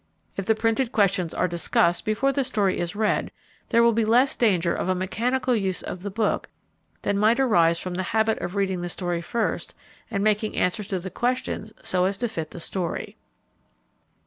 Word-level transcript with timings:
If 0.35 0.47
the 0.47 0.55
printed 0.55 0.91
questions 0.91 1.31
are 1.31 1.47
discussed 1.47 2.05
before 2.05 2.31
the 2.33 2.43
story 2.43 2.79
is 2.79 2.95
read 2.95 3.31
there 3.69 3.83
will 3.83 3.91
be 3.93 4.03
less 4.03 4.35
danger 4.35 4.73
of 4.73 4.89
a 4.89 4.95
mechanical 4.95 5.55
use 5.55 5.83
of 5.83 6.01
the 6.01 6.09
book 6.09 6.49
than 7.03 7.19
might 7.19 7.39
arise 7.39 7.77
from 7.77 7.93
the 7.93 8.01
habit 8.09 8.39
of 8.39 8.55
reading 8.55 8.81
the 8.81 8.89
story 8.89 9.21
first 9.21 9.75
and 10.09 10.23
making 10.23 10.55
answers 10.55 10.87
to 10.87 10.97
the 10.97 11.11
questions 11.11 11.71
so 11.83 12.05
as 12.05 12.17
to 12.17 12.27
fit 12.27 12.49
the 12.49 12.59
story. 12.59 13.15